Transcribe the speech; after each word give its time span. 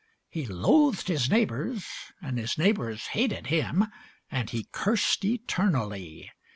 He 0.31 0.47
loathed 0.47 1.09
his 1.09 1.29
neighbours, 1.29 1.85
and 2.23 2.39
his 2.39 2.57
neighbours 2.57 3.05
hated 3.13 3.45
him, 3.53 3.85
And 4.31 4.49
he 4.49 4.63
cursed 4.71 5.23
eternally. 5.23 6.31